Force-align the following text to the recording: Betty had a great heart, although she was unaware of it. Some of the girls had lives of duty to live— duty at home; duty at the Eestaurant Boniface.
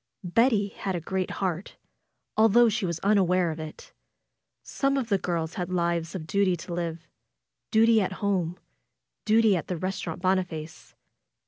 Betty 0.23 0.69
had 0.69 0.95
a 0.95 0.99
great 0.99 1.29
heart, 1.29 1.75
although 2.35 2.69
she 2.69 2.87
was 2.87 2.97
unaware 3.01 3.51
of 3.51 3.59
it. 3.59 3.93
Some 4.63 4.97
of 4.97 5.09
the 5.09 5.19
girls 5.19 5.53
had 5.53 5.69
lives 5.69 6.15
of 6.15 6.25
duty 6.25 6.55
to 6.57 6.73
live— 6.73 7.07
duty 7.79 8.01
at 8.01 8.13
home; 8.13 8.57
duty 9.25 9.55
at 9.55 9.67
the 9.67 9.75
Eestaurant 9.75 10.19
Boniface. 10.19 10.95